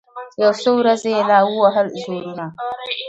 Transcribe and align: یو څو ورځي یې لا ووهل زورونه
یو 0.41 0.51
څو 0.61 0.71
ورځي 0.79 1.09
یې 1.15 1.21
لا 1.29 1.39
ووهل 1.45 1.87
زورونه 2.01 2.45